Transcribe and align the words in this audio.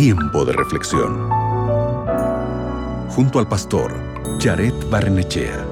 Tiempo 0.00 0.44
de 0.44 0.52
reflexión. 0.52 1.28
Junto 3.08 3.40
al 3.40 3.48
pastor 3.48 3.92
Jared 4.38 4.72
Barnechea. 4.88 5.66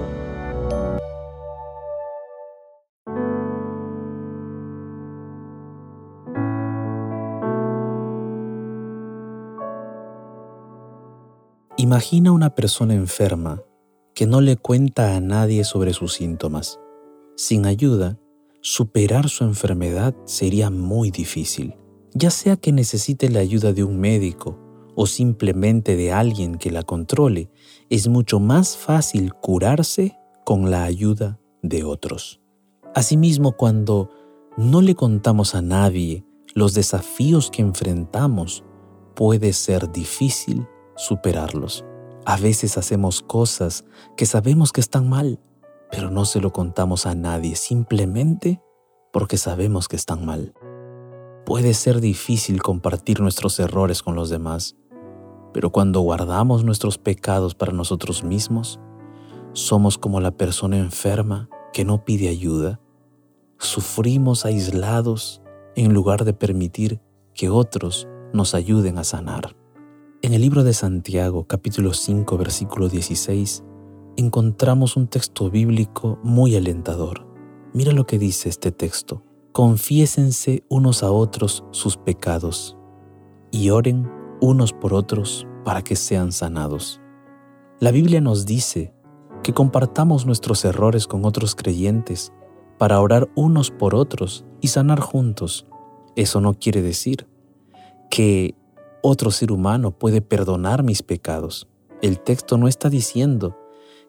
Imagina 11.77 12.33
una 12.33 12.53
persona 12.57 12.95
enferma 12.95 13.63
que 14.13 14.27
no 14.27 14.41
le 14.41 14.57
cuenta 14.57 15.15
a 15.15 15.21
nadie 15.21 15.63
sobre 15.63 15.93
sus 15.93 16.15
síntomas. 16.15 16.81
Sin 17.37 17.65
ayuda, 17.65 18.19
superar 18.61 19.29
su 19.29 19.45
enfermedad 19.45 20.17
sería 20.25 20.71
muy 20.71 21.13
difícil, 21.13 21.77
ya 22.17 22.31
sea 22.31 22.57
que 22.57 22.73
necesite 22.73 23.29
la 23.29 23.41
ayuda 23.41 23.75
de 23.75 23.85
un 23.85 24.01
médico 24.01 24.59
o 24.95 25.07
simplemente 25.07 25.97
de 25.97 26.13
alguien 26.13 26.57
que 26.57 26.71
la 26.71 26.83
controle, 26.83 27.51
es 27.91 28.09
mucho 28.09 28.41
más 28.41 28.79
fácil 28.79 29.35
curarse 29.35 30.19
con 30.45 30.71
la 30.71 30.85
ayuda 30.85 31.39
de 31.63 31.85
otros. 31.85 32.41
Asimismo, 32.95 33.53
cuando 33.53 34.09
no 34.57 34.81
le 34.81 34.95
contamos 34.95 35.55
a 35.55 35.61
nadie 35.61 36.25
los 36.55 36.73
desafíos 36.73 37.51
que 37.51 37.61
enfrentamos, 37.61 38.65
puede 39.15 39.53
ser 39.53 39.93
difícil 39.93 40.67
superarlos. 40.97 41.85
A 42.25 42.39
veces 42.39 42.79
hacemos 42.79 43.21
cosas 43.21 43.85
que 44.17 44.25
sabemos 44.25 44.73
que 44.73 44.81
están 44.81 45.11
mal, 45.11 45.39
pero 45.91 46.11
no 46.11 46.25
se 46.25 46.41
lo 46.41 46.55
contamos 46.55 47.05
a 47.05 47.15
nadie 47.15 47.57
simplemente 47.57 48.63
porque 49.13 49.37
sabemos 49.37 49.89
que 49.89 49.97
están 49.97 50.25
mal. 50.25 50.55
Puede 51.47 51.75
ser 51.75 52.01
difícil 52.01 52.61
compartir 52.61 53.21
nuestros 53.21 53.61
errores 53.61 54.03
con 54.03 54.17
los 54.17 54.31
demás, 54.31 54.75
pero 55.55 55.71
cuando 55.71 56.01
guardamos 56.01 56.65
nuestros 56.65 56.99
pecados 56.99 57.55
para 57.55 57.73
nosotros 57.73 58.25
mismos, 58.25 58.81
somos 59.53 59.97
como 59.97 60.21
la 60.21 60.33
persona 60.33 60.77
enferma 60.77 61.49
que 61.73 61.85
no 61.85 62.05
pide 62.05 62.29
ayuda. 62.29 62.81
Sufrimos 63.59 64.45
aislados 64.45 65.41
en 65.77 65.95
lugar 65.95 66.25
de 66.25 66.33
permitir 66.33 67.01
que 67.33 67.49
otros 67.49 68.09
nos 68.33 68.57
ayuden 68.57 68.99
a 68.99 69.05
sanar. 69.05 69.57
En 70.23 70.35
el 70.35 70.41
libro 70.41 70.65
de 70.65 70.75
Santiago, 70.75 71.47
capítulo 71.47 71.95
5, 71.95 72.37
versículo 72.39 72.89
16, 72.89 73.63
encontramos 74.17 74.97
un 74.97 75.07
texto 75.07 75.49
bíblico 75.49 76.19
muy 76.25 76.57
alentador. 76.57 77.25
Mira 77.73 77.93
lo 77.93 78.05
que 78.05 78.19
dice 78.19 78.49
este 78.49 78.73
texto. 78.73 79.23
Confiésense 79.57 80.65
unos 80.69 81.03
a 81.03 81.11
otros 81.11 81.65
sus 81.71 81.97
pecados 81.97 82.77
y 83.51 83.71
oren 83.71 84.07
unos 84.43 84.75
por 84.75 84.93
otros 84.93 85.47
para 85.65 85.81
que 85.81 85.97
sean 85.97 86.31
sanados. 86.31 87.01
La 87.81 87.91
Biblia 87.91 88.21
nos 88.21 88.45
dice 88.45 88.93
que 89.43 89.55
compartamos 89.55 90.27
nuestros 90.27 90.63
errores 90.67 91.07
con 91.07 91.25
otros 91.25 91.55
creyentes 91.55 92.35
para 92.77 93.01
orar 93.01 93.31
unos 93.35 93.71
por 93.71 93.95
otros 93.95 94.45
y 94.61 94.69
sanar 94.69 95.01
juntos. 95.01 95.67
Eso 96.17 96.43
no 96.43 96.53
quiere 96.53 96.83
decir 96.83 97.27
que 98.11 98.55
otro 99.01 99.31
ser 99.31 99.53
humano 99.53 99.91
puede 99.91 100.21
perdonar 100.21 100.83
mis 100.83 101.03
pecados. 101.03 101.67
El 102.03 102.21
texto 102.21 102.59
no 102.59 102.69
está 102.69 102.91
diciendo 102.91 103.57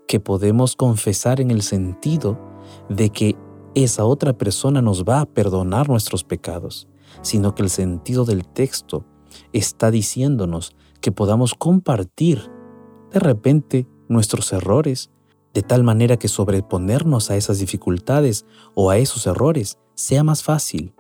que 0.10 0.20
podemos 0.20 0.76
confesar 0.76 1.40
en 1.40 1.52
el 1.52 1.62
sentido 1.62 2.38
de 2.90 3.12
que 3.12 3.38
esa 3.84 4.06
otra 4.06 4.34
persona 4.34 4.82
nos 4.82 5.04
va 5.04 5.22
a 5.22 5.26
perdonar 5.26 5.90
nuestros 5.90 6.24
pecados, 6.24 6.88
sino 7.22 7.56
que 7.56 7.64
el 7.64 7.70
sentido 7.70 8.26
del 8.26 8.48
texto 8.48 9.06
está 9.54 9.92
diciéndonos 9.92 10.76
que 11.02 11.12
podamos 11.12 11.54
compartir 11.54 12.50
de 13.12 13.20
repente 13.20 13.88
nuestros 14.08 14.52
errores, 14.54 15.12
de 15.54 15.62
tal 15.62 15.84
manera 15.84 16.18
que 16.18 16.28
sobreponernos 16.28 17.32
a 17.32 17.36
esas 17.36 17.60
dificultades 17.60 18.46
o 18.76 18.90
a 18.90 18.98
esos 18.98 19.28
errores 19.28 19.80
sea 19.96 20.24
más 20.24 20.44
fácil. 20.44 20.94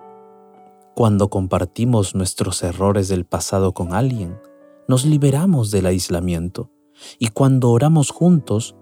Cuando 0.95 1.29
compartimos 1.29 2.15
nuestros 2.15 2.63
errores 2.63 3.07
del 3.07 3.25
pasado 3.25 3.73
con 3.73 3.93
alguien, 3.93 4.39
nos 4.87 5.05
liberamos 5.05 5.69
del 5.69 5.85
aislamiento 5.85 6.71
y 7.19 7.27
cuando 7.27 7.71
oramos 7.71 8.09
juntos, 8.09 8.75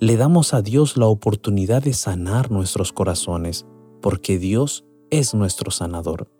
le 0.00 0.16
damos 0.16 0.54
a 0.54 0.62
Dios 0.62 0.96
la 0.96 1.06
oportunidad 1.06 1.82
de 1.82 1.92
sanar 1.92 2.50
nuestros 2.50 2.90
corazones, 2.90 3.66
porque 4.00 4.38
Dios 4.38 4.86
es 5.10 5.34
nuestro 5.34 5.70
sanador. 5.70 6.30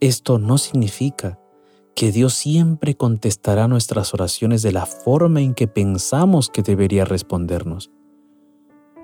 Esto 0.00 0.38
no 0.38 0.56
significa 0.56 1.38
que 1.94 2.10
Dios 2.10 2.32
siempre 2.32 2.94
contestará 2.94 3.68
nuestras 3.68 4.14
oraciones 4.14 4.62
de 4.62 4.72
la 4.72 4.86
forma 4.86 5.42
en 5.42 5.52
que 5.52 5.68
pensamos 5.68 6.48
que 6.48 6.62
debería 6.62 7.04
respondernos. 7.04 7.90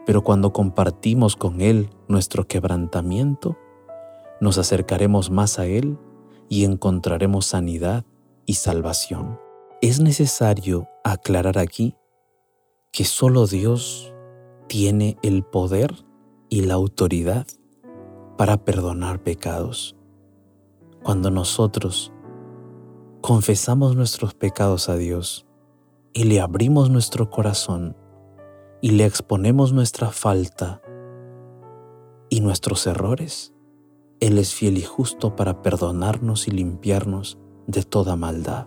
Pero 0.07 0.25
cuando 0.25 0.55
compartimos 0.55 1.37
con 1.37 1.61
Él 1.61 1.91
nuestro 2.09 2.47
quebrantamiento, 2.49 3.59
nos 4.41 4.57
acercaremos 4.57 5.31
más 5.31 5.59
a 5.59 5.67
Él 5.67 5.99
y 6.49 6.65
encontraremos 6.65 7.45
sanidad 7.45 8.07
y 8.47 8.55
salvación. 8.55 9.39
Es 9.83 10.01
necesario 10.01 10.89
aclarar 11.05 11.59
aquí 11.59 11.95
que 12.93 13.05
solo 13.07 13.47
Dios 13.47 14.13
tiene 14.69 15.17
el 15.23 15.45
poder 15.45 16.05
y 16.51 16.61
la 16.61 16.75
autoridad 16.75 17.47
para 18.37 18.59
perdonar 18.67 19.23
pecados. 19.23 19.97
Cuando 21.03 21.31
nosotros 21.31 22.13
confesamos 23.23 23.97
nuestros 23.97 24.35
pecados 24.35 24.91
a 24.91 24.97
Dios 24.97 25.47
y 26.13 26.25
le 26.25 26.41
abrimos 26.41 26.91
nuestro 26.91 27.31
corazón 27.31 27.97
y 28.83 28.91
le 28.91 29.07
exponemos 29.07 29.73
nuestra 29.73 30.11
falta 30.11 30.83
y 32.29 32.41
nuestros 32.41 32.87
errores, 32.87 33.55
él 34.21 34.37
es 34.37 34.55
fiel 34.55 34.77
y 34.77 34.83
justo 34.83 35.35
para 35.35 35.63
perdonarnos 35.63 36.47
y 36.47 36.51
limpiarnos 36.51 37.39
de 37.67 37.85
toda 37.85 38.17
maldad. 38.17 38.67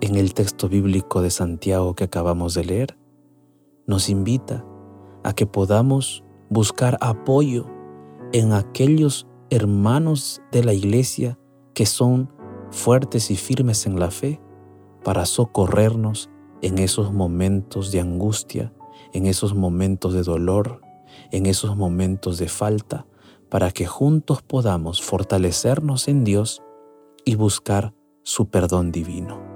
En 0.00 0.14
el 0.14 0.32
texto 0.32 0.68
bíblico 0.68 1.22
de 1.22 1.30
Santiago 1.30 1.94
que 1.94 2.04
acabamos 2.04 2.54
de 2.54 2.64
leer, 2.64 2.96
nos 3.88 4.08
invita 4.08 4.64
a 5.24 5.32
que 5.32 5.44
podamos 5.44 6.22
buscar 6.50 6.98
apoyo 7.00 7.66
en 8.32 8.52
aquellos 8.52 9.26
hermanos 9.50 10.40
de 10.52 10.62
la 10.62 10.72
iglesia 10.72 11.36
que 11.74 11.84
son 11.84 12.32
fuertes 12.70 13.32
y 13.32 13.36
firmes 13.36 13.86
en 13.86 13.98
la 13.98 14.12
fe 14.12 14.40
para 15.02 15.26
socorrernos 15.26 16.30
en 16.62 16.78
esos 16.78 17.12
momentos 17.12 17.90
de 17.90 18.00
angustia, 18.00 18.72
en 19.12 19.26
esos 19.26 19.54
momentos 19.54 20.14
de 20.14 20.22
dolor, 20.22 20.80
en 21.32 21.46
esos 21.46 21.76
momentos 21.76 22.38
de 22.38 22.48
falta, 22.48 23.06
para 23.48 23.72
que 23.72 23.86
juntos 23.86 24.42
podamos 24.42 25.02
fortalecernos 25.02 26.06
en 26.06 26.22
Dios 26.22 26.62
y 27.24 27.34
buscar 27.34 27.94
su 28.22 28.48
perdón 28.48 28.92
divino. 28.92 29.47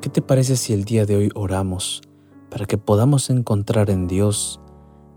¿Qué 0.00 0.08
te 0.08 0.22
parece 0.22 0.56
si 0.56 0.72
el 0.72 0.84
día 0.84 1.06
de 1.06 1.16
hoy 1.16 1.30
oramos 1.34 2.02
para 2.50 2.66
que 2.66 2.78
podamos 2.78 3.30
encontrar 3.30 3.90
en 3.90 4.06
Dios 4.06 4.60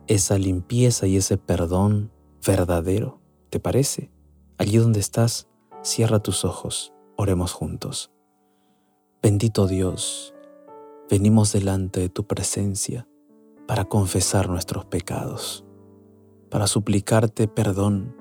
esa 0.07 0.37
limpieza 0.37 1.07
y 1.07 1.17
ese 1.17 1.37
perdón 1.37 2.11
verdadero? 2.45 3.21
¿Te 3.49 3.59
parece? 3.59 4.11
Allí 4.57 4.77
donde 4.77 4.99
estás, 4.99 5.47
cierra 5.81 6.19
tus 6.19 6.45
ojos, 6.45 6.93
oremos 7.15 7.53
juntos. 7.53 8.11
Bendito 9.21 9.67
Dios, 9.67 10.33
venimos 11.09 11.53
delante 11.53 11.99
de 11.99 12.09
tu 12.09 12.27
presencia 12.27 13.07
para 13.67 13.85
confesar 13.85 14.49
nuestros 14.49 14.85
pecados 14.85 15.65
para 16.53 16.67
suplicarte 16.67 17.47
perdón, 17.47 18.15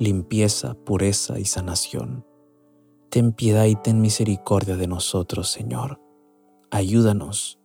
limpieza, 0.00 0.74
pureza 0.74 1.38
y 1.38 1.44
sanación. 1.44 2.26
Ten 3.10 3.32
piedad 3.32 3.64
y 3.64 3.74
ten 3.74 4.00
misericordia 4.00 4.76
de 4.76 4.86
nosotros, 4.86 5.48
Señor. 5.48 6.00
Ayúdanos 6.70 7.58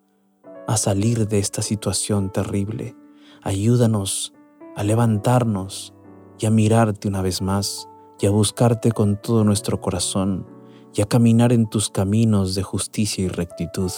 a 0.67 0.77
salir 0.77 1.27
de 1.27 1.39
esta 1.39 1.61
situación 1.61 2.31
terrible. 2.31 2.95
Ayúdanos 3.41 4.33
a 4.75 4.83
levantarnos 4.83 5.93
y 6.39 6.45
a 6.45 6.49
mirarte 6.49 7.07
una 7.07 7.21
vez 7.21 7.41
más 7.41 7.89
y 8.19 8.25
a 8.25 8.29
buscarte 8.29 8.93
con 8.93 9.21
todo 9.21 9.43
nuestro 9.43 9.81
corazón 9.81 10.47
y 10.93 11.01
a 11.01 11.05
caminar 11.05 11.51
en 11.51 11.69
tus 11.69 11.89
caminos 11.89 12.55
de 12.55 12.63
justicia 12.63 13.25
y 13.25 13.27
rectitud. 13.27 13.91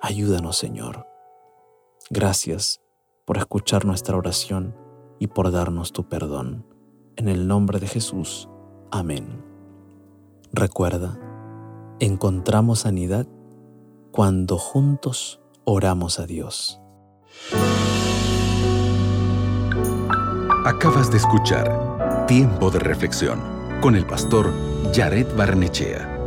Ayúdanos, 0.00 0.56
Señor. 0.56 1.06
Gracias 2.08 2.80
por 3.26 3.36
escuchar 3.36 3.84
nuestra 3.84 4.16
oración 4.16 4.74
y 5.18 5.26
por 5.26 5.50
darnos 5.50 5.92
tu 5.92 6.08
perdón. 6.08 6.64
En 7.16 7.28
el 7.28 7.46
nombre 7.46 7.78
de 7.78 7.88
Jesús. 7.88 8.48
Amén. 8.90 9.47
Recuerda, 10.52 11.18
encontramos 12.00 12.80
sanidad 12.80 13.26
cuando 14.12 14.58
juntos 14.58 15.40
oramos 15.64 16.18
a 16.18 16.26
Dios. 16.26 16.80
Acabas 20.64 21.10
de 21.10 21.18
escuchar 21.18 22.26
Tiempo 22.26 22.70
de 22.70 22.78
Reflexión 22.78 23.40
con 23.80 23.94
el 23.94 24.06
pastor 24.06 24.52
Jared 24.94 25.26
Barnechea. 25.36 26.17